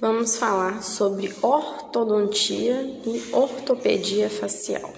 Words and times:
vamos 0.00 0.36
falar 0.36 0.82
sobre 0.82 1.34
ortodontia 1.42 2.82
e 3.04 3.22
ortopedia 3.32 4.30
facial, 4.30 4.92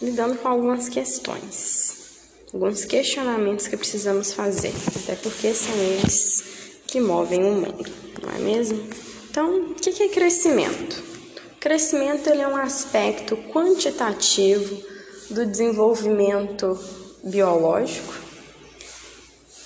lidando 0.00 0.36
com 0.36 0.48
algumas 0.48 0.88
questões, 0.88 1.96
alguns 2.52 2.84
questionamentos 2.84 3.66
que 3.66 3.76
precisamos 3.76 4.32
fazer, 4.32 4.72
até 4.96 5.14
porque 5.16 5.54
são 5.54 5.74
eles 5.74 6.44
que 6.86 7.00
movem 7.00 7.42
o 7.42 7.54
mundo, 7.54 7.90
não 8.22 8.30
é 8.30 8.38
mesmo? 8.38 8.86
Então, 9.30 9.70
o 9.70 9.74
que 9.74 10.02
é 10.02 10.08
crescimento? 10.08 11.14
crescimento 11.64 12.28
ele 12.28 12.42
é 12.42 12.46
um 12.46 12.58
aspecto 12.58 13.38
quantitativo 13.50 14.82
do 15.30 15.46
desenvolvimento 15.46 16.78
biológico 17.24 18.12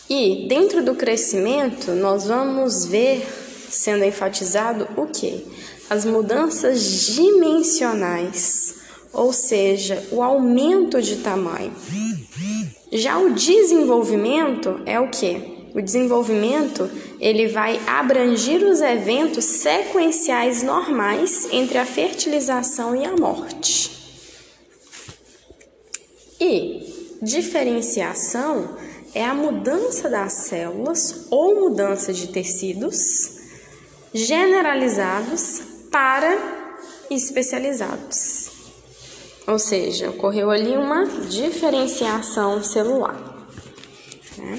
e 0.09 0.47
dentro 0.49 0.85
do 0.85 0.95
crescimento 0.95 1.91
nós 1.91 2.29
vamos 2.29 2.87
ver 2.87 3.27
sendo 3.71 4.05
enfatizado 4.05 4.89
o 4.97 5.07
que? 5.07 5.47
As 5.89 6.05
mudanças 6.05 6.83
dimensionais, 7.15 8.75
ou 9.13 9.33
seja, 9.33 10.07
o 10.11 10.23
aumento 10.23 11.01
de 11.01 11.17
tamanho. 11.17 11.73
Já 12.93 13.19
o 13.19 13.35
desenvolvimento 13.35 14.81
é 14.87 14.99
o 14.99 15.09
que? 15.09 15.59
O 15.75 15.83
desenvolvimento 15.83 16.91
ele 17.21 17.47
vai 17.47 17.81
abranger 17.87 18.63
os 18.63 18.81
eventos 18.81 19.45
sequenciais 19.45 20.63
normais 20.63 21.49
entre 21.53 21.79
a 21.79 21.85
fertilização 21.85 22.97
e 22.97 23.05
a 23.05 23.17
morte. 23.17 23.91
E 26.41 27.19
diferenciação 27.21 28.77
é 29.15 29.25
a 29.25 29.35
mudança 29.35 30.09
das 30.09 30.33
células 30.33 31.27
ou 31.31 31.61
mudança 31.61 32.13
de 32.13 32.29
tecidos 32.29 33.38
generalizados 34.13 35.63
para 35.91 36.37
especializados. 37.11 38.51
Ou 39.47 39.59
seja, 39.59 40.11
ocorreu 40.11 40.51
ali 40.51 40.77
uma 40.77 41.07
diferenciação 41.07 42.63
celular. 42.63 43.17
Né? 44.37 44.59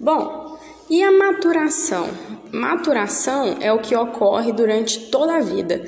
Bom, 0.00 0.58
e 0.88 1.02
a 1.02 1.12
maturação? 1.12 2.08
Maturação 2.52 3.58
é 3.60 3.72
o 3.72 3.78
que 3.78 3.94
ocorre 3.94 4.52
durante 4.52 5.10
toda 5.10 5.36
a 5.36 5.40
vida. 5.40 5.84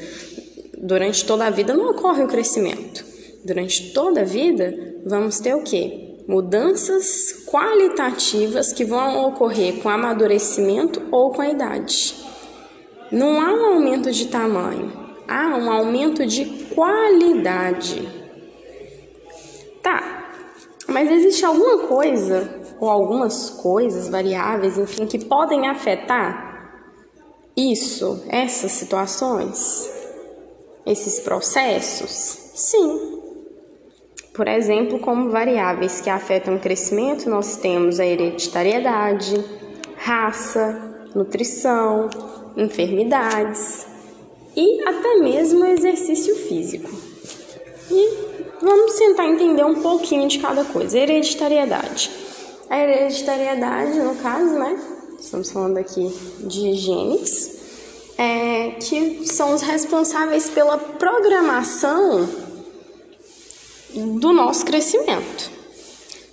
Durante 0.78 1.24
toda 1.24 1.46
a 1.46 1.50
vida 1.50 1.74
não 1.74 1.90
ocorre 1.90 2.22
o 2.22 2.28
crescimento. 2.28 3.04
Durante 3.44 3.92
toda 3.92 4.20
a 4.20 4.24
vida 4.24 4.72
vamos 5.04 5.40
ter 5.40 5.54
o 5.54 5.64
quê? 5.64 6.22
Mudanças 6.28 7.44
qualitativas 7.46 8.72
que 8.72 8.84
vão 8.84 9.26
ocorrer 9.26 9.82
com 9.82 9.88
amadurecimento 9.88 11.02
ou 11.10 11.32
com 11.32 11.42
a 11.42 11.48
idade. 11.48 12.14
Não 13.12 13.38
há 13.42 13.52
um 13.52 13.74
aumento 13.74 14.10
de 14.10 14.26
tamanho, 14.28 14.90
há 15.28 15.48
um 15.48 15.70
aumento 15.70 16.24
de 16.24 16.46
qualidade. 16.74 18.08
Tá, 19.82 20.30
mas 20.88 21.10
existe 21.10 21.44
alguma 21.44 21.86
coisa 21.86 22.62
ou 22.80 22.88
algumas 22.88 23.50
coisas, 23.50 24.08
variáveis, 24.08 24.78
enfim, 24.78 25.06
que 25.06 25.24
podem 25.26 25.68
afetar 25.68 26.50
isso, 27.54 28.24
essas 28.30 28.72
situações, 28.72 29.90
esses 30.86 31.20
processos? 31.20 32.10
Sim. 32.54 33.20
Por 34.32 34.48
exemplo, 34.48 34.98
como 34.98 35.30
variáveis 35.30 36.00
que 36.00 36.08
afetam 36.08 36.56
o 36.56 36.58
crescimento, 36.58 37.28
nós 37.28 37.56
temos 37.56 38.00
a 38.00 38.06
hereditariedade, 38.06 39.34
raça, 39.96 41.06
nutrição, 41.14 42.08
enfermidades 42.56 43.86
e 44.56 44.82
até 44.86 45.16
mesmo 45.16 45.64
exercício 45.64 46.34
físico. 46.36 46.90
E 47.90 48.10
vamos 48.60 48.94
tentar 48.94 49.26
entender 49.26 49.64
um 49.64 49.82
pouquinho 49.82 50.28
de 50.28 50.38
cada 50.38 50.64
coisa. 50.64 50.98
Hereditariedade. 50.98 52.10
A 52.68 52.78
hereditariedade, 52.78 53.98
no 53.98 54.14
caso, 54.16 54.54
né? 54.54 54.78
Estamos 55.18 55.50
falando 55.50 55.78
aqui 55.78 56.10
de 56.40 56.74
genes, 56.74 57.60
é, 58.18 58.70
que 58.80 59.26
são 59.26 59.54
os 59.54 59.62
responsáveis 59.62 60.48
pela 60.48 60.78
programação 60.78 62.28
do 63.94 64.32
nosso 64.32 64.64
crescimento. 64.64 65.50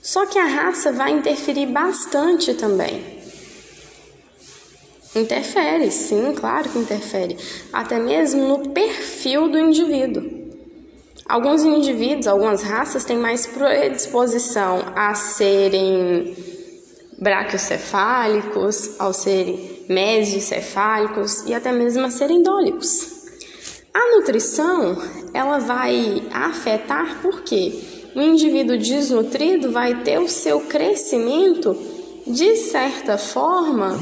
Só 0.01 0.25
que 0.25 0.39
a 0.39 0.45
raça 0.45 0.91
vai 0.91 1.11
interferir 1.11 1.67
bastante 1.67 2.53
também. 2.53 3.18
Interfere, 5.15 5.89
sim, 5.91 6.33
claro 6.35 6.69
que 6.69 6.77
interfere, 6.77 7.35
até 7.73 7.99
mesmo 7.99 8.47
no 8.47 8.69
perfil 8.69 9.49
do 9.49 9.57
indivíduo. 9.57 10.23
Alguns 11.27 11.63
indivíduos, 11.63 12.27
algumas 12.27 12.61
raças 12.61 13.05
têm 13.05 13.17
mais 13.17 13.47
predisposição 13.47 14.83
a 14.95 15.15
serem 15.15 16.35
braquiocefálicos, 17.19 18.99
ao 18.99 19.11
serem 19.11 19.85
mesocefálicos 19.89 21.43
e 21.47 21.53
até 21.53 21.71
mesmo 21.71 22.05
a 22.05 22.11
serem 22.11 22.43
dólicos. 22.43 23.19
A 23.93 24.15
nutrição, 24.15 24.95
ela 25.33 25.57
vai 25.57 26.23
afetar 26.31 27.19
porque 27.21 27.79
o 28.15 28.21
indivíduo 28.21 28.77
desnutrido 28.77 29.71
vai 29.71 30.03
ter 30.03 30.19
o 30.19 30.27
seu 30.27 30.61
crescimento 30.61 31.75
de 32.25 32.55
certa 32.55 33.17
forma 33.17 33.97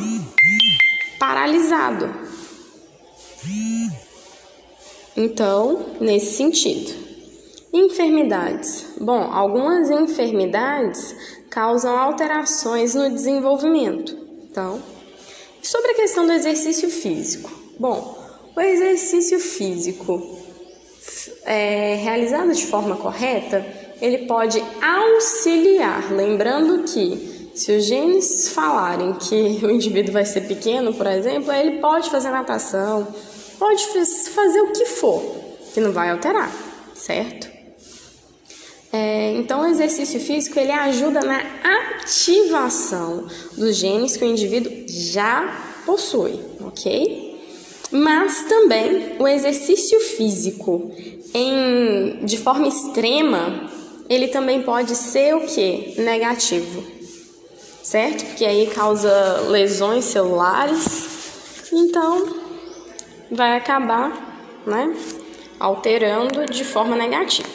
paralisado. 1.19 2.09
Então, 5.15 5.85
nesse 5.99 6.37
sentido. 6.37 6.93
Enfermidades. 7.73 8.85
Bom, 8.99 9.31
algumas 9.31 9.89
enfermidades 9.89 11.15
causam 11.49 11.97
alterações 11.97 12.93
no 12.93 13.09
desenvolvimento. 13.09 14.15
Então, 14.49 14.81
sobre 15.61 15.91
a 15.91 15.95
questão 15.95 16.25
do 16.25 16.31
exercício 16.31 16.89
físico. 16.89 17.51
Bom, 17.79 18.17
o 18.55 18.61
exercício 18.61 19.39
físico 19.39 20.37
é, 21.45 21.95
realizado 21.95 22.53
de 22.53 22.65
forma 22.65 22.95
correta, 22.95 23.65
ele 24.01 24.27
pode 24.27 24.63
auxiliar, 24.81 26.11
lembrando 26.11 26.83
que 26.83 27.36
se 27.57 27.71
os 27.75 27.85
genes 27.85 28.49
falarem 28.49 29.13
que 29.13 29.65
o 29.65 29.71
indivíduo 29.71 30.13
vai 30.13 30.23
ser 30.25 30.41
pequeno, 30.41 30.93
por 30.93 31.07
exemplo, 31.07 31.51
ele 31.51 31.79
pode 31.79 32.07
fazer 32.09 32.29
natação, 32.29 33.07
pode 33.57 33.83
fazer 34.33 34.61
o 34.61 34.71
que 34.71 34.85
for, 34.85 35.23
que 35.73 35.81
não 35.81 35.91
vai 35.91 36.11
alterar, 36.11 36.51
certo? 36.93 37.49
É, 38.93 39.31
então, 39.33 39.61
o 39.61 39.65
exercício 39.65 40.19
físico 40.19 40.59
ele 40.59 40.71
ajuda 40.71 41.21
na 41.21 41.41
ativação 42.03 43.25
dos 43.57 43.75
genes 43.75 44.15
que 44.15 44.23
o 44.23 44.27
indivíduo 44.27 44.71
já 44.87 45.81
possui, 45.83 46.39
ok? 46.61 47.41
Mas 47.91 48.43
também 48.43 49.15
o 49.17 49.27
exercício 49.27 49.99
físico 49.99 50.91
em, 51.33 52.23
de 52.23 52.37
forma 52.37 52.67
extrema, 52.67 53.67
ele 54.07 54.27
também 54.27 54.61
pode 54.61 54.95
ser 54.95 55.35
o 55.35 55.41
que? 55.41 55.95
Negativo 55.97 56.96
certo? 57.87 58.25
Porque 58.25 58.43
aí 58.43 58.67
causa 58.67 59.47
lesões 59.47 60.03
celulares, 60.03 61.69
então 61.71 62.35
vai 63.31 63.55
acabar, 63.55 64.11
né, 64.65 64.93
alterando 65.57 66.45
de 66.47 66.65
forma 66.65 66.97
negativa. 66.97 67.47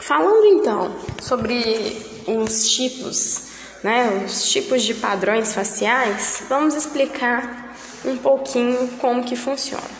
Falando 0.00 0.46
então 0.46 0.94
sobre 1.20 1.96
os 2.28 2.70
tipos, 2.70 3.48
né, 3.82 4.24
os 4.24 4.48
tipos 4.52 4.84
de 4.84 4.94
padrões 4.94 5.52
faciais, 5.52 6.44
vamos 6.48 6.76
explicar 6.76 7.74
um 8.04 8.16
pouquinho 8.16 8.96
como 8.98 9.24
que 9.24 9.34
funciona. 9.34 9.90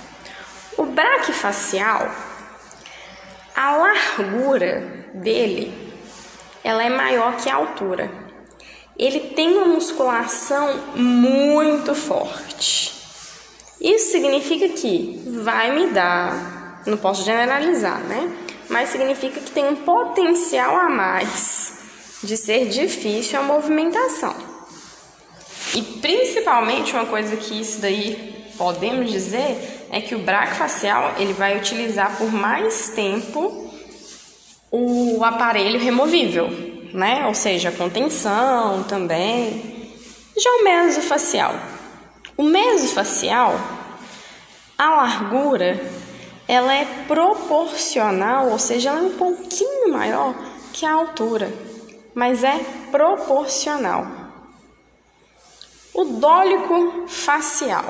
O 0.78 0.84
braquifacial, 0.84 2.14
a 3.56 3.76
largura 3.76 5.08
dele 5.14 5.79
ela 6.62 6.82
é 6.82 6.90
maior 6.90 7.36
que 7.36 7.48
a 7.48 7.54
altura. 7.54 8.10
Ele 8.98 9.20
tem 9.20 9.56
uma 9.56 9.66
musculação 9.66 10.78
muito 10.94 11.94
forte. 11.94 12.92
Isso 13.80 14.12
significa 14.12 14.68
que 14.68 15.22
vai 15.42 15.74
me 15.74 15.86
dar, 15.88 16.82
não 16.86 16.98
posso 16.98 17.24
generalizar, 17.24 17.98
né? 18.00 18.30
Mas 18.68 18.90
significa 18.90 19.40
que 19.40 19.50
tem 19.50 19.66
um 19.66 19.76
potencial 19.76 20.76
a 20.76 20.88
mais 20.90 21.78
de 22.22 22.36
ser 22.36 22.68
difícil 22.68 23.40
a 23.40 23.42
movimentação. 23.42 24.34
E 25.74 25.82
principalmente 25.82 26.92
uma 26.92 27.06
coisa 27.06 27.36
que 27.36 27.58
isso 27.58 27.80
daí 27.80 28.44
podemos 28.58 29.10
dizer 29.10 29.88
é 29.90 30.00
que 30.00 30.14
o 30.14 30.18
braco 30.18 30.56
facial 30.56 31.14
ele 31.18 31.32
vai 31.32 31.56
utilizar 31.56 32.18
por 32.18 32.30
mais 32.30 32.90
tempo 32.90 33.69
o 34.70 35.24
aparelho 35.24 35.80
removível, 35.80 36.48
né? 36.92 37.26
Ou 37.26 37.34
seja, 37.34 37.72
contenção 37.72 38.84
também. 38.84 39.90
Já 40.36 40.50
o 40.50 40.64
mesofacial. 40.64 41.54
O 42.36 42.42
mesofacial, 42.42 43.54
a 44.78 44.88
largura, 44.90 45.78
ela 46.46 46.72
é 46.72 46.84
proporcional, 47.06 48.50
ou 48.50 48.58
seja, 48.58 48.90
ela 48.90 49.00
é 49.00 49.02
um 49.02 49.16
pouquinho 49.16 49.92
maior 49.92 50.34
que 50.72 50.86
a 50.86 50.92
altura, 50.92 51.52
mas 52.14 52.42
é 52.42 52.58
proporcional. 52.90 54.06
O 55.92 56.04
dólico 56.04 57.06
facial. 57.08 57.84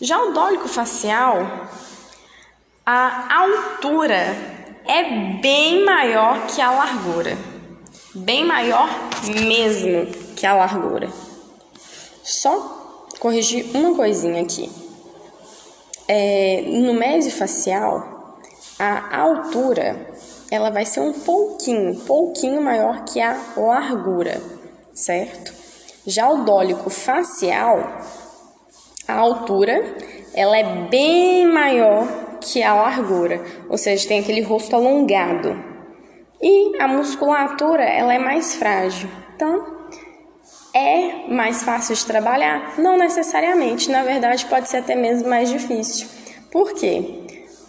Já 0.00 0.20
o 0.20 0.32
dólico 0.32 0.68
facial, 0.68 1.68
a 2.84 3.34
altura 3.40 4.53
é 4.86 5.38
bem 5.40 5.84
maior 5.84 6.46
que 6.46 6.60
a 6.60 6.70
largura. 6.70 7.36
Bem 8.14 8.44
maior 8.44 8.88
mesmo 9.46 10.06
que 10.36 10.46
a 10.46 10.54
largura. 10.54 11.08
Só 12.22 13.06
corrigir 13.18 13.74
uma 13.74 13.94
coisinha 13.94 14.42
aqui. 14.42 14.70
É, 16.06 16.62
no 16.66 16.92
mesofacial, 16.94 18.38
a 18.78 19.16
altura 19.18 20.14
ela 20.50 20.70
vai 20.70 20.84
ser 20.84 21.00
um 21.00 21.12
pouquinho, 21.12 21.96
pouquinho 22.00 22.62
maior 22.62 23.04
que 23.04 23.20
a 23.20 23.40
largura, 23.56 24.40
certo? 24.92 25.52
Já 26.06 26.30
o 26.30 26.44
dólico 26.44 26.90
facial, 26.90 28.02
a 29.08 29.14
altura, 29.14 29.96
ela 30.34 30.56
é 30.56 30.86
bem 30.88 31.46
maior 31.46 32.06
que 32.44 32.62
a 32.62 32.74
largura, 32.74 33.42
ou 33.68 33.78
seja, 33.78 34.06
tem 34.06 34.20
aquele 34.20 34.42
rosto 34.42 34.76
alongado. 34.76 35.58
E 36.40 36.80
a 36.80 36.86
musculatura, 36.86 37.82
ela 37.82 38.14
é 38.14 38.18
mais 38.18 38.54
frágil. 38.54 39.08
Então, 39.34 39.66
é 40.74 41.28
mais 41.28 41.62
fácil 41.62 41.94
de 41.94 42.04
trabalhar? 42.04 42.74
Não 42.78 42.98
necessariamente, 42.98 43.90
na 43.90 44.02
verdade, 44.02 44.44
pode 44.46 44.68
ser 44.68 44.78
até 44.78 44.94
mesmo 44.94 45.28
mais 45.28 45.48
difícil. 45.48 46.06
Por 46.50 46.72
quê? 46.74 47.24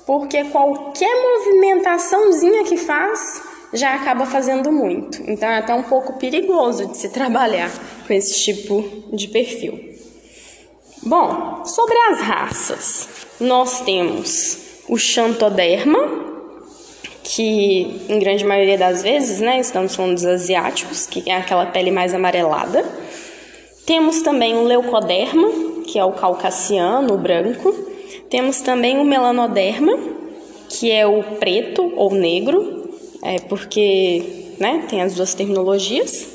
porque 0.05 0.43
qualquer 0.45 1.11
movimentaçãozinha 1.21 2.63
que 2.63 2.77
faz 2.77 3.41
já 3.73 3.95
acaba 3.95 4.25
fazendo 4.25 4.71
muito. 4.71 5.21
Então 5.29 5.49
é 5.49 5.57
até 5.57 5.73
um 5.73 5.83
pouco 5.83 6.13
perigoso 6.13 6.87
de 6.87 6.97
se 6.97 7.09
trabalhar 7.09 7.71
com 8.05 8.13
esse 8.13 8.39
tipo 8.39 8.83
de 9.13 9.27
perfil. 9.27 9.93
Bom, 11.03 11.65
sobre 11.65 11.97
as 12.09 12.19
raças, 12.19 13.09
nós 13.39 13.81
temos 13.81 14.64
o 14.87 14.97
Xantoderma, 14.97 15.99
que 17.23 18.05
em 18.07 18.19
grande 18.19 18.45
maioria 18.45 18.77
das 18.77 19.01
vezes, 19.01 19.39
né, 19.39 19.59
estamos 19.59 19.95
falando 19.95 20.13
dos 20.13 20.25
asiáticos, 20.25 21.07
que 21.07 21.29
é 21.29 21.35
aquela 21.35 21.65
pele 21.65 21.91
mais 21.91 22.13
amarelada. 22.13 22.85
Temos 23.85 24.21
também 24.21 24.55
o 24.55 24.63
Leucoderma, 24.63 25.51
que 25.87 25.97
é 25.97 26.05
o 26.05 26.11
caucasiano, 26.11 27.13
o 27.13 27.17
branco. 27.17 27.73
Temos 28.29 28.61
também 28.61 28.99
o 28.99 29.05
melanoderma, 29.05 29.97
que 30.69 30.91
é 30.91 31.05
o 31.05 31.23
preto 31.39 31.93
ou 31.95 32.11
negro, 32.11 32.89
é 33.23 33.39
porque 33.39 34.53
né, 34.59 34.85
tem 34.89 35.01
as 35.01 35.15
duas 35.15 35.33
terminologias. 35.33 36.27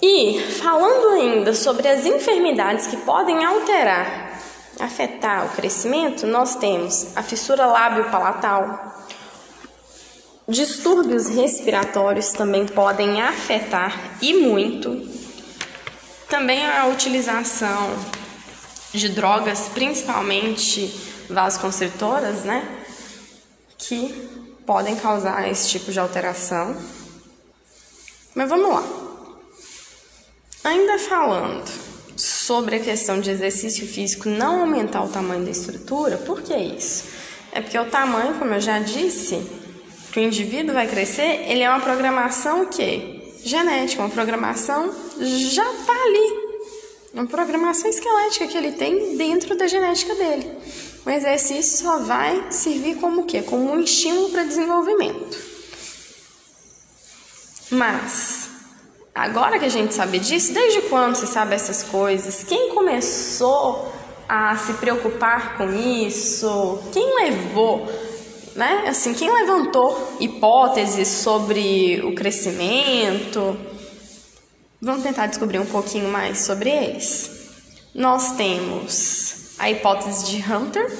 E 0.00 0.40
falando 0.40 1.08
ainda 1.10 1.54
sobre 1.54 1.86
as 1.86 2.04
enfermidades 2.04 2.88
que 2.88 2.96
podem 2.98 3.44
alterar, 3.44 4.31
afetar 4.78 5.46
o 5.46 5.50
crescimento, 5.50 6.26
nós 6.26 6.56
temos 6.56 7.16
a 7.16 7.22
fissura 7.22 7.66
lábio-palatal. 7.66 8.92
Distúrbios 10.48 11.28
respiratórios 11.28 12.30
também 12.30 12.66
podem 12.66 13.20
afetar 13.22 14.18
e 14.20 14.34
muito. 14.34 15.08
Também 16.28 16.66
a 16.66 16.86
utilização 16.86 17.96
de 18.92 19.08
drogas, 19.08 19.68
principalmente 19.68 20.92
vasoconstritoras, 21.28 22.44
né? 22.44 22.84
Que 23.78 24.12
podem 24.66 24.96
causar 24.96 25.48
esse 25.48 25.68
tipo 25.68 25.92
de 25.92 26.00
alteração. 26.00 26.76
Mas 28.34 28.48
vamos 28.48 28.68
lá. 28.68 28.82
Ainda 30.64 30.98
falando 30.98 31.91
sobre 32.46 32.76
a 32.76 32.80
questão 32.80 33.20
de 33.20 33.30
exercício 33.30 33.86
físico 33.86 34.28
não 34.28 34.60
aumentar 34.60 35.02
o 35.04 35.08
tamanho 35.08 35.44
da 35.44 35.50
estrutura, 35.50 36.16
por 36.18 36.42
que 36.42 36.54
isso? 36.54 37.04
É 37.52 37.60
porque 37.60 37.78
o 37.78 37.84
tamanho, 37.84 38.34
como 38.38 38.54
eu 38.54 38.60
já 38.60 38.78
disse, 38.78 39.40
que 40.12 40.20
o 40.20 40.22
indivíduo 40.22 40.74
vai 40.74 40.88
crescer, 40.88 41.44
ele 41.48 41.62
é 41.62 41.68
uma 41.70 41.80
programação 41.80 42.66
que 42.66 43.20
genética, 43.44 44.02
uma 44.02 44.10
programação 44.10 44.94
já 45.18 45.70
está 45.72 45.92
ali 45.92 46.42
uma 47.12 47.26
programação 47.26 47.90
esquelética 47.90 48.46
que 48.46 48.56
ele 48.56 48.72
tem 48.72 49.16
dentro 49.16 49.56
da 49.56 49.66
genética 49.66 50.14
dele. 50.14 50.50
O 51.04 51.10
exercício 51.10 51.84
só 51.84 51.98
vai 51.98 52.50
servir 52.50 52.96
como 52.96 53.22
o 53.22 53.24
quê? 53.24 53.42
Como 53.42 53.70
um 53.70 53.80
estímulo 53.80 54.30
para 54.30 54.44
desenvolvimento. 54.44 55.38
Mas, 57.70 58.48
agora 59.14 59.58
que 59.58 59.64
a 59.64 59.70
gente 59.70 59.94
sabe 59.94 60.18
disso, 60.18 60.52
desde 60.52 60.82
quando 60.82 61.16
se 61.16 61.26
sabe 61.26 61.54
essas 61.54 61.82
coisas? 61.82 62.44
Quem 62.44 62.74
começou 62.74 63.92
a 64.28 64.56
se 64.56 64.74
preocupar 64.74 65.56
com 65.56 65.72
isso? 65.72 66.78
Quem 66.92 67.14
levou, 67.22 67.86
né? 68.54 68.84
Assim, 68.88 69.14
quem 69.14 69.30
levantou 69.30 70.16
hipóteses 70.20 71.08
sobre 71.08 72.00
o 72.04 72.14
crescimento? 72.14 73.56
Vamos 74.80 75.02
tentar 75.02 75.26
descobrir 75.26 75.58
um 75.58 75.66
pouquinho 75.66 76.08
mais 76.08 76.38
sobre 76.40 76.70
eles. 76.70 77.30
Nós 77.94 78.32
temos 78.32 79.54
a 79.58 79.70
hipótese 79.70 80.24
de 80.26 80.52
Hunter, 80.52 80.90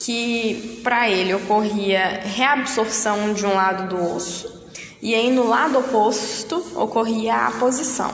que 0.00 0.80
para 0.82 1.10
ele 1.10 1.34
ocorria 1.34 2.20
reabsorção 2.24 3.34
de 3.34 3.44
um 3.44 3.54
lado 3.54 3.88
do 3.88 4.14
osso, 4.14 4.65
e 5.00 5.14
aí 5.14 5.30
no 5.30 5.46
lado 5.46 5.78
oposto 5.78 6.64
ocorria 6.74 7.34
a 7.34 7.46
aposição. 7.48 8.10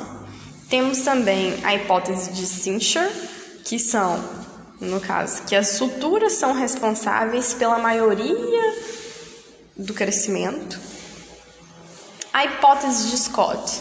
Temos 0.69 1.01
também 1.01 1.59
a 1.65 1.75
hipótese 1.75 2.33
de 2.33 2.47
Sincher, 2.47 3.11
que 3.65 3.79
são, 3.79 4.23
no 4.81 5.01
caso, 5.01 5.43
que 5.43 5.55
as 5.55 5.69
suturas 5.69 6.33
são 6.33 6.53
responsáveis 6.53 7.53
pela 7.55 7.79
maioria 7.79 8.75
do 9.77 9.93
crescimento. 9.93 10.79
A 12.33 12.47
hipótese 12.47 13.11
de 13.11 13.19
Scott, 13.19 13.81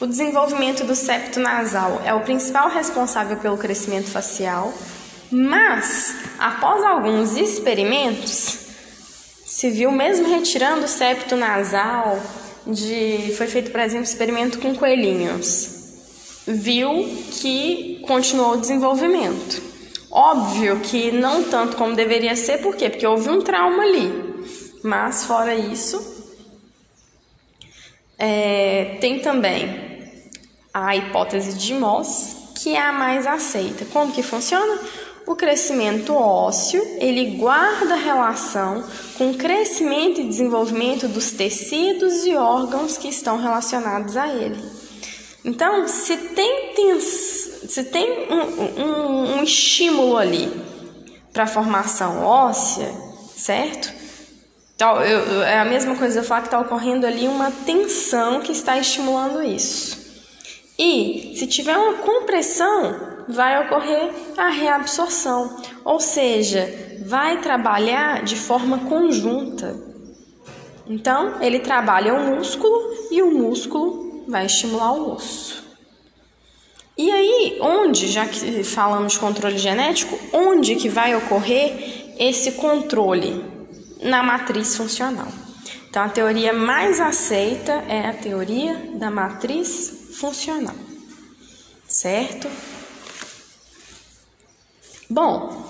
o 0.00 0.06
desenvolvimento 0.06 0.84
do 0.84 0.94
septo 0.94 1.40
nasal 1.40 2.02
é 2.04 2.12
o 2.14 2.20
principal 2.20 2.68
responsável 2.68 3.38
pelo 3.38 3.56
crescimento 3.56 4.08
facial, 4.08 4.72
mas 5.30 6.14
após 6.38 6.84
alguns 6.84 7.36
experimentos, 7.36 8.67
se 9.58 9.70
viu 9.70 9.90
mesmo 9.90 10.28
retirando 10.28 10.84
o 10.84 10.88
septo 10.88 11.34
nasal, 11.34 12.16
de, 12.64 13.34
foi 13.36 13.48
feito, 13.48 13.72
por 13.72 13.80
exemplo, 13.80 14.04
experimento 14.04 14.60
com 14.60 14.72
coelhinhos, 14.72 16.44
viu 16.46 17.04
que 17.40 17.98
continuou 18.06 18.52
o 18.52 18.60
desenvolvimento. 18.60 19.60
Óbvio 20.12 20.78
que 20.78 21.10
não 21.10 21.42
tanto 21.42 21.76
como 21.76 21.96
deveria 21.96 22.36
ser, 22.36 22.58
por 22.58 22.76
quê? 22.76 22.88
Porque 22.88 23.04
houve 23.04 23.30
um 23.30 23.42
trauma 23.42 23.82
ali. 23.82 24.08
Mas 24.84 25.24
fora 25.24 25.56
isso, 25.56 25.98
é, 28.16 28.96
tem 29.00 29.18
também 29.18 30.22
a 30.72 30.94
hipótese 30.94 31.58
de 31.58 31.74
Moss, 31.74 32.52
que 32.54 32.76
é 32.76 32.80
a 32.80 32.92
mais 32.92 33.26
aceita. 33.26 33.84
Como 33.86 34.12
que 34.12 34.22
funciona? 34.22 34.78
O 35.28 35.36
crescimento 35.36 36.14
ósseo, 36.14 36.82
ele 36.98 37.36
guarda 37.36 37.94
relação 37.96 38.82
com 39.18 39.30
o 39.30 39.34
crescimento 39.36 40.22
e 40.22 40.24
desenvolvimento 40.26 41.06
dos 41.06 41.32
tecidos 41.32 42.24
e 42.24 42.34
órgãos 42.34 42.96
que 42.96 43.08
estão 43.08 43.36
relacionados 43.36 44.16
a 44.16 44.26
ele. 44.26 44.58
Então, 45.44 45.86
se 45.86 46.16
tem, 46.16 46.98
se 46.98 47.84
tem 47.84 48.26
um, 48.30 48.82
um, 48.82 49.34
um 49.34 49.42
estímulo 49.42 50.16
ali 50.16 50.50
para 51.30 51.44
a 51.44 51.46
formação 51.46 52.24
óssea, 52.24 52.90
certo? 53.36 53.92
Então, 54.74 55.02
eu, 55.02 55.42
é 55.42 55.58
a 55.58 55.64
mesma 55.66 55.94
coisa 55.94 56.20
eu 56.20 56.24
falar 56.24 56.40
que 56.40 56.46
está 56.46 56.58
ocorrendo 56.58 57.06
ali 57.06 57.28
uma 57.28 57.50
tensão 57.50 58.40
que 58.40 58.52
está 58.52 58.78
estimulando 58.78 59.42
isso. 59.42 59.98
E 60.78 61.34
se 61.36 61.46
tiver 61.46 61.76
uma 61.76 61.98
compressão, 61.98 63.07
vai 63.28 63.64
ocorrer 63.64 64.10
a 64.36 64.48
reabsorção, 64.48 65.56
ou 65.84 66.00
seja, 66.00 66.68
vai 67.04 67.40
trabalhar 67.40 68.22
de 68.24 68.36
forma 68.36 68.78
conjunta. 68.80 69.76
Então, 70.86 71.40
ele 71.42 71.60
trabalha 71.60 72.14
o 72.14 72.36
músculo 72.36 72.94
e 73.10 73.22
o 73.22 73.30
músculo 73.30 74.24
vai 74.26 74.46
estimular 74.46 74.92
o 74.92 75.12
osso. 75.12 75.66
E 76.96 77.10
aí, 77.12 77.58
onde, 77.60 78.08
já 78.08 78.26
que 78.26 78.64
falamos 78.64 79.12
de 79.12 79.18
controle 79.20 79.56
genético, 79.58 80.18
onde 80.32 80.74
que 80.74 80.88
vai 80.88 81.14
ocorrer 81.14 82.14
esse 82.18 82.52
controle? 82.52 83.44
Na 84.02 84.22
matriz 84.22 84.76
funcional. 84.76 85.26
Então, 85.88 86.02
a 86.02 86.08
teoria 86.08 86.52
mais 86.52 87.00
aceita 87.00 87.72
é 87.88 88.08
a 88.08 88.12
teoria 88.12 88.92
da 88.94 89.10
matriz 89.10 90.10
funcional. 90.18 90.74
certo? 91.88 92.48
Bom, 95.10 95.64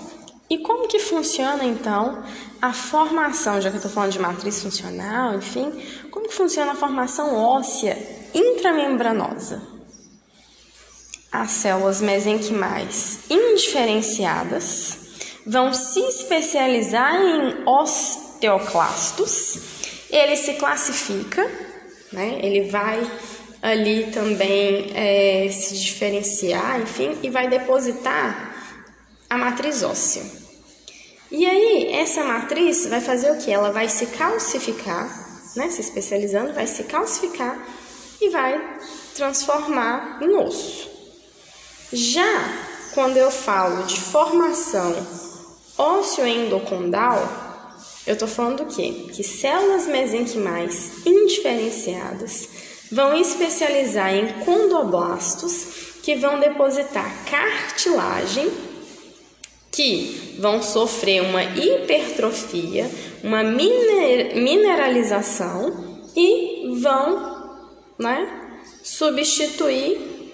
e 0.49 0.57
como 0.57 0.87
que 0.87 0.99
funciona 0.99 1.63
então 1.63 2.23
a 2.61 2.73
formação, 2.73 3.61
já 3.61 3.69
que 3.69 3.75
eu 3.75 3.79
estou 3.79 3.91
falando 3.91 4.11
de 4.11 4.19
matriz 4.19 4.61
funcional, 4.61 5.35
enfim, 5.35 5.71
como 6.11 6.27
que 6.27 6.33
funciona 6.33 6.73
a 6.73 6.75
formação 6.75 7.35
óssea 7.35 7.97
intramembranosa? 8.33 9.61
As 11.31 11.51
células 11.51 12.01
mesenquimais 12.01 13.19
indiferenciadas 13.29 14.97
vão 15.45 15.71
se 15.73 15.99
especializar 15.99 17.15
em 17.15 17.63
osteoclastos. 17.65 19.59
Ele 20.09 20.35
se 20.35 20.55
classifica, 20.55 21.49
né? 22.11 22.39
Ele 22.41 22.69
vai 22.69 22.99
ali 23.61 24.11
também 24.11 24.91
é, 24.95 25.47
se 25.51 25.77
diferenciar, 25.77 26.81
enfim, 26.81 27.15
e 27.21 27.29
vai 27.29 27.47
depositar 27.47 28.48
a 29.29 29.37
matriz 29.37 29.83
óssea. 29.83 30.23
E 31.31 31.45
aí, 31.45 31.93
essa 31.93 32.23
matriz 32.23 32.87
vai 32.87 32.99
fazer 32.99 33.31
o 33.31 33.37
que? 33.37 33.51
Ela 33.51 33.71
vai 33.71 33.87
se 33.87 34.07
calcificar, 34.07 35.07
né? 35.55 35.69
Se 35.69 35.81
especializando, 35.81 36.53
vai 36.53 36.65
se 36.65 36.83
calcificar 36.85 37.63
e 38.19 38.29
vai 38.29 38.79
transformar 39.15 40.17
em 40.21 40.35
osso. 40.35 40.89
Já 41.93 42.67
quando 42.93 43.17
eu 43.17 43.29
falo 43.29 43.83
de 43.83 43.99
formação 43.99 44.95
ósseo-endocondal, 45.77 47.17
eu 48.07 48.13
estou 48.13 48.27
falando 48.27 48.63
o 48.63 48.65
quê? 48.65 49.07
Que 49.13 49.23
células 49.23 49.85
mesenquimais 49.85 51.05
indiferenciadas 51.05 52.49
vão 52.91 53.15
especializar 53.15 54.13
em 54.15 54.43
condoblastos 54.43 55.99
que 56.01 56.15
vão 56.15 56.39
depositar 56.39 57.07
cartilagem 57.29 58.51
que 59.79 60.35
vão 60.37 60.61
sofrer 60.61 61.21
uma 61.21 61.41
hipertrofia, 61.41 62.91
uma 63.23 63.41
mineralização 63.41 66.01
e 66.13 66.77
vão 66.81 67.57
né, 67.97 68.59
substituir 68.83 70.33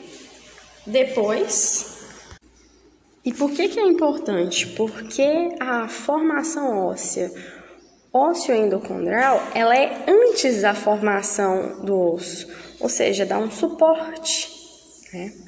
depois. 0.88 1.94
E 3.24 3.32
por 3.32 3.52
que, 3.52 3.70
que 3.70 3.80
é 3.80 3.88
importante? 3.88 4.66
Porque 4.70 5.56
a 5.60 5.88
formação 5.88 6.88
óssea 6.88 7.32
osseo-endocondral 8.12 9.44
ela 9.54 9.78
é 9.78 10.06
antes 10.08 10.64
da 10.64 10.74
formação 10.74 11.86
do 11.86 12.14
osso, 12.14 12.48
ou 12.80 12.90
seja, 12.90 13.28
dá 13.28 13.38
um 13.38 13.52
suporte. 13.52 14.50
Né? 15.14 15.45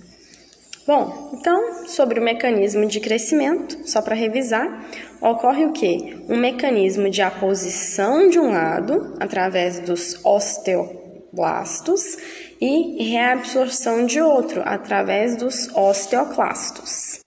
Bom, 0.88 1.32
então, 1.34 1.86
sobre 1.86 2.17
o 2.17 2.24
mecanismo 2.24 2.86
de 2.86 3.01
crescimento, 3.01 3.77
só 3.86 4.01
para 4.01 4.15
revisar, 4.15 4.89
ocorre 5.20 5.65
o 5.65 5.74
que? 5.74 6.24
Um 6.29 6.38
mecanismo 6.38 7.10
de 7.10 7.22
aposição 7.22 8.29
de 8.29 8.39
um 8.39 8.51
lado, 8.51 9.13
através 9.20 9.82
dos 9.82 10.24
osteoblastos, 10.24 12.17
e 12.62 13.03
reabsorção 13.03 14.06
de 14.06 14.22
outro, 14.22 14.62
através 14.63 15.36
dos 15.36 15.67
osteoclastos. 15.75 17.20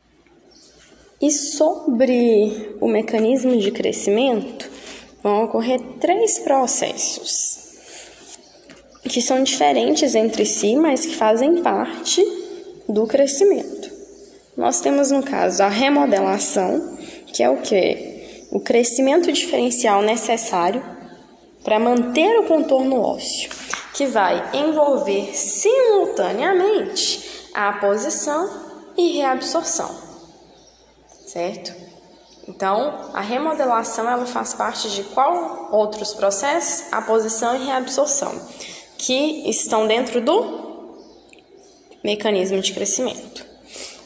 E 1.21 1.31
sobre 1.31 2.79
o 2.81 2.89
mecanismo 2.89 3.59
de 3.59 3.71
crescimento, 3.71 4.71
vão 5.23 5.45
ocorrer 5.45 5.79
três 6.01 6.39
processos 6.39 7.61
que 9.03 9.21
são 9.21 9.43
diferentes 9.43 10.15
entre 10.15 10.47
si, 10.47 10.77
mas 10.77 11.05
que 11.05 11.15
fazem 11.15 11.63
parte 11.63 12.40
do 12.91 13.07
crescimento. 13.07 13.91
Nós 14.57 14.81
temos, 14.81 15.11
no 15.11 15.23
caso, 15.23 15.63
a 15.63 15.69
remodelação, 15.69 16.99
que 17.27 17.43
é 17.43 17.49
o 17.49 17.59
que? 17.59 18.49
O 18.51 18.61
crescimento 18.61 19.33
diferencial 19.33 20.03
necessário 20.03 20.83
para 21.65 21.79
manter 21.79 22.39
o 22.39 22.45
contorno 22.45 23.01
ósseo, 23.01 23.51
que 23.95 24.07
vai 24.07 24.51
envolver 24.55 25.35
simultaneamente 25.35 27.49
a 27.55 27.73
posição 27.75 28.51
e 28.97 29.19
reabsorção, 29.19 29.91
certo? 31.27 31.73
Então, 32.49 33.11
a 33.15 33.21
remodelação 33.21 34.11
ela 34.11 34.27
faz 34.27 34.55
parte 34.55 34.91
de 34.91 35.05
qual 35.05 35.69
outros 35.71 36.13
processos? 36.13 36.93
A 36.93 37.01
posição 37.01 37.57
e 37.57 37.67
reabsorção, 37.67 38.33
que 38.99 39.49
estão 39.49 39.87
dentro 39.87 40.21
do 40.21 40.70
mecanismo 42.03 42.61
de 42.61 42.73
crescimento. 42.73 43.45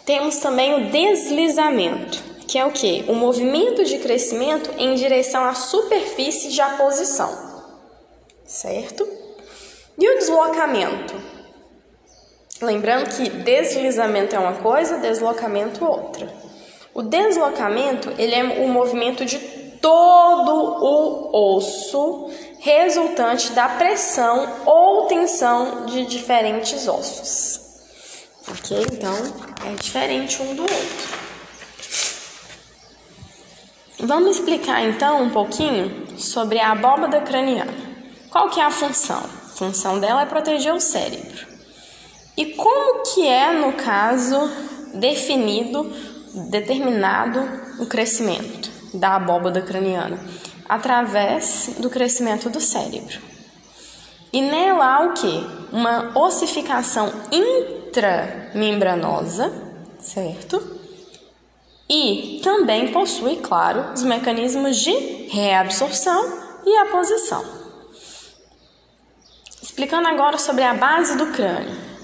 Temos 0.04 0.36
também 0.38 0.74
o 0.74 0.90
deslizamento, 0.90 2.22
que 2.46 2.58
é 2.58 2.64
o 2.64 2.70
que? 2.70 3.04
O 3.08 3.14
movimento 3.14 3.84
de 3.84 3.98
crescimento 3.98 4.70
em 4.76 4.94
direção 4.94 5.44
à 5.44 5.54
superfície 5.54 6.50
de 6.50 6.60
aposição, 6.60 7.64
certo? 8.44 9.08
E 9.98 10.08
o 10.08 10.18
deslocamento? 10.18 11.14
Lembrando 12.60 13.10
que 13.16 13.28
deslizamento 13.30 14.36
é 14.36 14.38
uma 14.38 14.54
coisa, 14.54 14.98
deslocamento 14.98 15.84
outra. 15.84 16.28
O 16.92 17.02
deslocamento 17.02 18.12
ele 18.18 18.34
é 18.34 18.44
o 18.64 18.68
movimento 18.68 19.24
de 19.24 19.38
todo 19.80 20.52
o 20.52 21.56
osso 21.56 22.30
resultante 22.60 23.52
da 23.52 23.68
pressão 23.68 24.62
ou 24.64 25.06
tensão 25.06 25.86
de 25.86 26.06
diferentes 26.06 26.86
ossos. 26.86 27.63
Ok? 28.48 28.86
Então, 28.92 29.14
é 29.66 29.74
diferente 29.74 30.40
um 30.42 30.54
do 30.54 30.62
outro. 30.62 31.24
Vamos 34.00 34.36
explicar 34.36 34.82
então 34.84 35.22
um 35.22 35.30
pouquinho 35.30 36.18
sobre 36.18 36.58
a 36.58 36.72
abóbada 36.72 37.20
craniana. 37.22 37.72
Qual 38.30 38.50
que 38.50 38.60
é 38.60 38.64
a 38.64 38.70
função? 38.70 39.18
A 39.18 39.56
função 39.56 39.98
dela 39.98 40.22
é 40.22 40.26
proteger 40.26 40.74
o 40.74 40.80
cérebro. 40.80 41.46
E 42.36 42.46
como 42.54 43.02
que 43.02 43.26
é, 43.26 43.52
no 43.52 43.72
caso, 43.74 44.50
definido, 44.94 45.90
determinado 46.50 47.40
o 47.78 47.86
crescimento 47.86 48.68
da 48.92 49.14
abóbada 49.14 49.62
craniana? 49.62 50.18
Através 50.68 51.76
do 51.78 51.88
crescimento 51.88 52.50
do 52.50 52.60
cérebro. 52.60 53.20
E 54.32 54.42
nela 54.42 54.84
há 54.84 55.00
o 55.06 55.12
que? 55.12 55.46
Uma 55.72 56.18
ossificação 56.18 57.12
intramembranosa, 57.94 59.52
certo? 60.00 60.60
E 61.88 62.40
também 62.42 62.92
possui, 62.92 63.36
claro, 63.36 63.92
os 63.92 64.02
mecanismos 64.02 64.76
de 64.78 64.92
reabsorção 65.28 66.42
e 66.66 66.76
aposição. 66.78 67.44
Explicando 69.62 70.08
agora 70.08 70.38
sobre 70.38 70.64
a 70.64 70.74
base 70.74 71.16
do 71.16 71.26
crânio. 71.26 71.94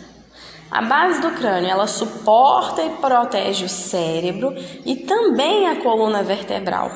A 0.71 0.83
base 0.83 1.21
do 1.21 1.33
crânio, 1.33 1.69
ela 1.69 1.89
suporta 1.89 2.83
e 2.83 2.91
protege 2.97 3.65
o 3.65 3.69
cérebro 3.69 4.55
e 4.87 4.97
também 4.97 5.69
a 5.69 5.83
coluna 5.83 6.23
vertebral, 6.23 6.93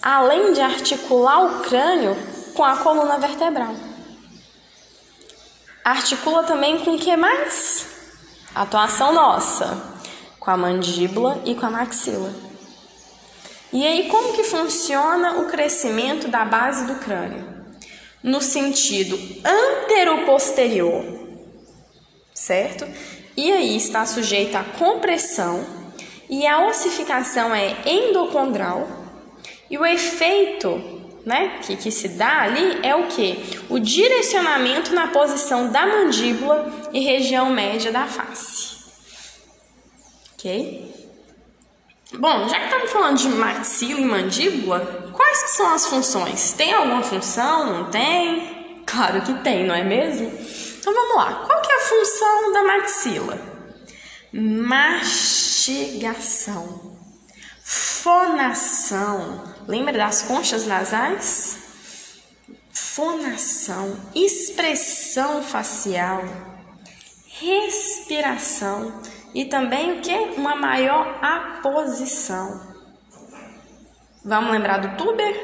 além 0.00 0.54
de 0.54 0.62
articular 0.62 1.44
o 1.44 1.60
crânio 1.60 2.16
com 2.54 2.64
a 2.64 2.78
coluna 2.78 3.18
vertebral. 3.18 3.74
Articula 5.84 6.44
também 6.44 6.78
com 6.78 6.94
o 6.94 6.98
que 6.98 7.14
mais? 7.16 7.97
Atuação 8.58 9.12
nossa, 9.12 9.80
com 10.40 10.50
a 10.50 10.56
mandíbula 10.56 11.40
e 11.44 11.54
com 11.54 11.64
a 11.64 11.70
maxila. 11.70 12.34
E 13.72 13.86
aí, 13.86 14.08
como 14.08 14.32
que 14.32 14.42
funciona 14.42 15.38
o 15.38 15.46
crescimento 15.46 16.26
da 16.26 16.44
base 16.44 16.84
do 16.84 16.96
crânio? 16.96 17.46
No 18.20 18.42
sentido 18.42 19.16
antero-posterior, 19.44 21.04
certo? 22.34 22.84
E 23.36 23.52
aí 23.52 23.76
está 23.76 24.04
sujeita 24.04 24.58
à 24.58 24.64
compressão 24.64 25.64
e 26.28 26.44
a 26.44 26.66
ossificação 26.66 27.54
é 27.54 27.76
endocondral 27.88 28.88
e 29.70 29.78
o 29.78 29.86
efeito 29.86 30.97
né, 31.28 31.60
que, 31.62 31.76
que 31.76 31.90
se 31.90 32.08
dá 32.08 32.40
ali 32.40 32.80
é 32.82 32.96
o 32.96 33.06
que? 33.06 33.60
O 33.68 33.78
direcionamento 33.78 34.94
na 34.94 35.08
posição 35.08 35.68
da 35.70 35.86
mandíbula 35.86 36.72
e 36.90 37.00
região 37.00 37.50
média 37.50 37.92
da 37.92 38.06
face. 38.06 38.78
Ok? 40.32 40.90
Bom, 42.14 42.48
já 42.48 42.58
que 42.58 42.64
estamos 42.64 42.90
falando 42.90 43.18
de 43.18 43.28
maxila 43.28 44.00
e 44.00 44.04
mandíbula, 44.06 45.10
quais 45.12 45.42
que 45.42 45.50
são 45.50 45.74
as 45.74 45.84
funções? 45.86 46.54
Tem 46.54 46.72
alguma 46.72 47.02
função? 47.02 47.74
Não 47.74 47.90
tem? 47.90 48.82
Claro 48.86 49.20
que 49.20 49.34
tem, 49.40 49.66
não 49.66 49.74
é 49.74 49.84
mesmo? 49.84 50.32
Então 50.78 50.94
vamos 50.94 51.16
lá. 51.16 51.44
Qual 51.46 51.60
que 51.60 51.70
é 51.70 51.76
a 51.76 51.80
função 51.80 52.52
da 52.54 52.64
maxila? 52.64 53.38
Mastigação, 54.32 55.58
fonação, 57.62 59.57
Lembra 59.68 59.92
das 59.92 60.22
conchas 60.22 60.66
nasais? 60.66 61.58
Fonação, 62.72 64.00
expressão 64.14 65.42
facial, 65.42 66.24
respiração 67.26 69.02
e 69.34 69.44
também 69.44 69.98
o 69.98 70.00
que? 70.00 70.16
Uma 70.38 70.56
maior 70.56 71.18
aposição. 71.22 72.66
Vamos 74.24 74.52
lembrar 74.52 74.78
do 74.78 74.96
tuber? 74.96 75.36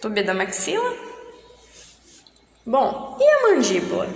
Tuber 0.00 0.24
da 0.24 0.32
maxila? 0.32 0.96
Bom, 2.64 3.18
e 3.20 3.24
a 3.24 3.42
mandíbula? 3.42 4.08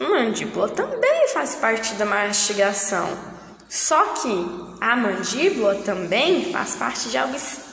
Mandíbula 0.00 0.70
também 0.70 1.28
faz 1.28 1.54
parte 1.56 1.92
da 1.96 2.06
mastigação. 2.06 3.06
Só 3.68 4.14
que 4.14 4.28
a 4.80 4.96
mandíbula 4.96 5.74
também 5.82 6.50
faz 6.50 6.76
parte 6.76 7.10
de 7.10 7.18
algo 7.18 7.36
extremamente, 7.36 7.65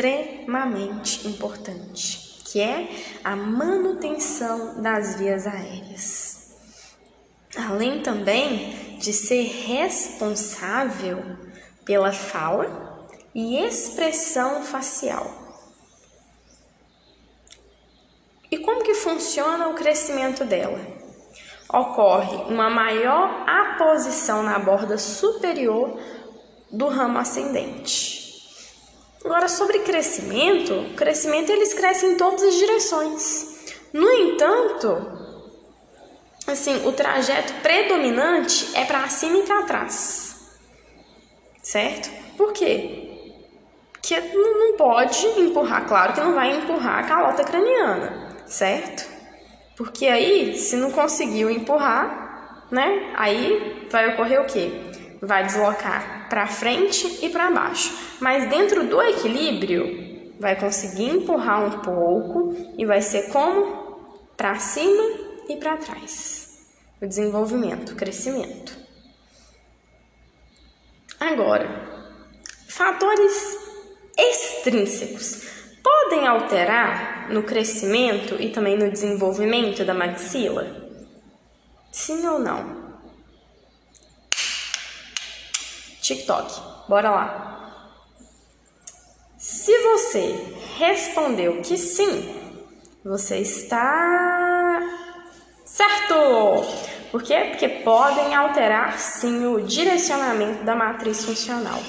extremamente 0.00 1.28
importante, 1.28 2.40
que 2.44 2.60
é 2.60 2.88
a 3.22 3.36
manutenção 3.36 4.80
das 4.80 5.16
vias 5.16 5.46
aéreas. 5.46 6.56
Além 7.56 8.02
também 8.02 8.96
de 8.98 9.12
ser 9.12 9.42
responsável 9.42 11.36
pela 11.84 12.12
fala 12.12 13.08
e 13.34 13.58
expressão 13.58 14.62
facial. 14.62 15.30
E 18.50 18.58
como 18.58 18.82
que 18.82 18.94
funciona 18.94 19.68
o 19.68 19.74
crescimento 19.74 20.44
dela? 20.44 20.80
Ocorre 21.72 22.36
uma 22.52 22.68
maior 22.68 23.44
aposição 23.48 24.42
na 24.42 24.58
borda 24.58 24.98
superior 24.98 26.00
do 26.72 26.88
ramo 26.88 27.18
ascendente. 27.18 28.20
Agora, 29.24 29.48
sobre 29.48 29.80
crescimento, 29.80 30.94
crescimento 30.96 31.50
eles 31.50 31.74
crescem 31.74 32.12
em 32.12 32.16
todas 32.16 32.42
as 32.42 32.54
direções. 32.54 33.74
No 33.92 34.10
entanto, 34.10 35.12
assim, 36.46 36.86
o 36.86 36.92
trajeto 36.92 37.52
predominante 37.62 38.70
é 38.74 38.84
para 38.84 39.08
cima 39.08 39.38
e 39.38 39.42
para 39.42 39.62
trás. 39.64 40.36
Certo? 41.62 42.10
Por 42.36 42.52
quê? 42.52 43.34
Porque 43.92 44.18
não 44.18 44.76
pode 44.76 45.26
empurrar, 45.38 45.86
claro 45.86 46.14
que 46.14 46.20
não 46.20 46.34
vai 46.34 46.56
empurrar 46.56 47.00
a 47.00 47.06
calota 47.06 47.44
craniana 47.44 48.30
certo? 48.50 49.08
Porque 49.76 50.06
aí, 50.06 50.56
se 50.56 50.76
não 50.76 50.90
conseguiu 50.90 51.48
empurrar, 51.50 52.66
né? 52.70 53.12
Aí 53.16 53.86
vai 53.90 54.12
ocorrer 54.12 54.42
o 54.42 54.44
quê? 54.44 54.89
Vai 55.20 55.44
deslocar 55.44 56.28
para 56.28 56.46
frente 56.46 57.24
e 57.24 57.28
para 57.28 57.50
baixo. 57.50 57.94
Mas 58.20 58.48
dentro 58.48 58.86
do 58.86 59.00
equilíbrio, 59.02 60.10
vai 60.40 60.58
conseguir 60.58 61.10
empurrar 61.10 61.62
um 61.64 61.80
pouco 61.82 62.56
e 62.78 62.86
vai 62.86 63.02
ser 63.02 63.28
como 63.30 63.90
para 64.36 64.58
cima 64.58 65.02
e 65.48 65.56
para 65.56 65.76
trás. 65.76 66.66
O 67.00 67.06
desenvolvimento, 67.06 67.92
o 67.92 67.96
crescimento. 67.96 68.74
Agora, 71.18 71.68
fatores 72.66 73.58
extrínsecos 74.16 75.42
podem 75.82 76.26
alterar 76.26 77.28
no 77.30 77.42
crescimento 77.42 78.36
e 78.40 78.50
também 78.50 78.78
no 78.78 78.90
desenvolvimento 78.90 79.84
da 79.84 79.92
maxila? 79.92 80.90
Sim 81.92 82.26
ou 82.26 82.38
não? 82.38 82.79
TikTok, 86.00 86.60
bora 86.88 87.10
lá. 87.10 87.46
Se 89.38 89.72
você 89.82 90.54
respondeu 90.76 91.60
que 91.62 91.76
sim, 91.76 92.34
você 93.04 93.38
está 93.38 94.82
certo. 95.64 96.14
Por 97.10 97.22
quê? 97.22 97.48
Porque 97.50 97.68
podem 97.68 98.34
alterar 98.34 98.98
sim 98.98 99.46
o 99.46 99.60
direcionamento 99.62 100.64
da 100.64 100.74
matriz 100.74 101.24
funcional 101.24 101.80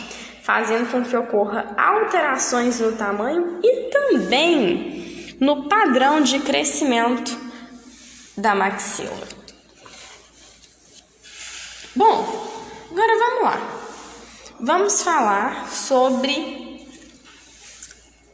fazendo 0.42 0.92
com 0.92 1.04
que 1.04 1.16
ocorra 1.16 1.74
alterações 1.78 2.80
no 2.80 2.94
tamanho 2.94 3.60
e 3.64 3.90
também 3.90 5.38
no 5.40 5.70
padrão 5.70 6.22
de 6.22 6.40
crescimento 6.40 7.38
da 8.38 8.56
maxila. 8.56 9.28
Bom, 11.96 12.50
agora 12.92 13.18
vamos 13.18 13.44
lá. 13.44 13.81
Vamos 14.62 15.02
falar 15.02 15.70
sobre 15.70 16.88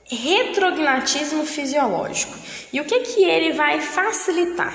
retrognatismo 0.10 1.46
fisiológico. 1.46 2.34
E 2.72 2.82
o 2.82 2.86
que 2.86 3.00
que 3.00 3.24
ele 3.24 3.54
vai 3.54 3.82
facilitar? 3.82 4.74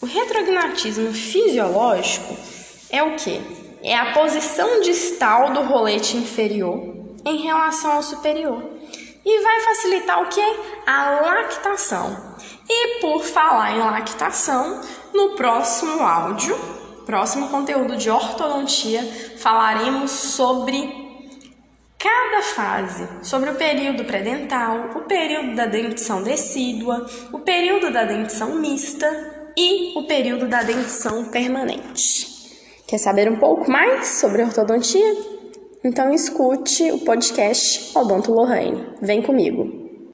O 0.00 0.06
retrognatismo 0.06 1.12
fisiológico 1.12 2.36
é 2.90 3.02
o 3.02 3.16
que? 3.16 3.62
é 3.82 3.96
a 3.96 4.12
posição 4.12 4.80
distal 4.80 5.52
do 5.52 5.62
rolete 5.62 6.16
inferior 6.16 6.94
em 7.24 7.42
relação 7.42 7.92
ao 7.92 8.02
superior 8.02 8.62
e 9.24 9.42
vai 9.42 9.60
facilitar 9.60 10.22
o 10.22 10.28
que? 10.28 10.56
A 10.86 11.20
lactação. 11.20 12.34
E 12.68 13.00
por 13.00 13.22
falar 13.22 13.72
em 13.72 13.78
lactação, 13.78 14.80
no 15.12 15.30
próximo 15.36 16.02
áudio, 16.02 16.58
próximo 17.04 17.48
conteúdo 17.48 17.96
de 17.96 18.10
ortodontia, 18.10 19.02
falaremos 19.36 20.10
sobre 20.10 21.02
cada 21.98 22.42
fase, 22.42 23.06
sobre 23.22 23.50
o 23.50 23.54
período 23.54 24.04
pré-dental, 24.04 24.90
o 24.96 25.00
período 25.02 25.54
da 25.54 25.66
dentição 25.66 26.22
decídua, 26.22 27.06
o 27.32 27.38
período 27.38 27.92
da 27.92 28.04
dentição 28.04 28.56
mista 28.56 29.08
e 29.56 29.96
o 29.96 30.06
período 30.06 30.48
da 30.48 30.62
dentição 30.62 31.26
permanente. 31.26 32.26
Quer 32.86 32.98
saber 32.98 33.30
um 33.30 33.36
pouco 33.36 33.70
mais 33.70 34.08
sobre 34.08 34.42
ortodontia? 34.42 35.16
Então 35.84 36.12
escute 36.12 36.90
o 36.92 36.98
podcast 36.98 37.96
Odonto 37.96 38.32
Lohane. 38.32 38.86
Vem 39.00 39.22
comigo. 39.22 39.81